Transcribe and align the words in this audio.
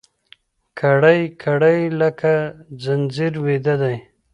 كړۍ، 0.79 1.21
كـړۍ 1.41 1.79
لكه 1.99 2.33
ځنځير 2.83 3.33
ويـده 3.43 3.75
دی 3.81 3.97